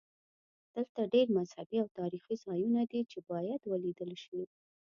[0.75, 4.41] دلته ډېر مذهبي او تاریخي ځایونه دي چې باید ولیدل شي.